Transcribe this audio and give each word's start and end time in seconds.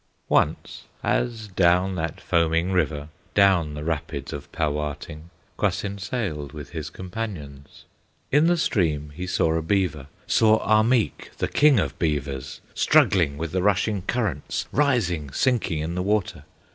Once 0.29 0.85
as 1.03 1.47
down 1.49 1.93
that 1.93 2.19
foaming 2.19 2.71
river, 2.71 3.09
Down 3.35 3.75
the 3.75 3.83
rapids 3.83 4.33
of 4.33 4.51
Pauwating, 4.51 5.29
Kwasind 5.57 6.01
sailed 6.01 6.53
with 6.53 6.71
his 6.71 6.89
companions, 6.89 7.85
In 8.31 8.47
the 8.47 8.57
stream 8.57 9.11
he 9.13 9.27
saw 9.27 9.53
a 9.53 9.61
beaver, 9.61 10.07
Saw 10.25 10.57
Ahmeek, 10.67 11.37
the 11.37 11.47
King 11.47 11.79
of 11.79 11.99
Beavers, 11.99 12.61
Struggling 12.73 13.37
with 13.37 13.51
the 13.51 13.61
rushing 13.61 14.01
currents, 14.01 14.65
Rising, 14.71 15.31
sinking 15.33 15.81
in 15.81 15.93
the 15.93 16.01
water. 16.01 16.45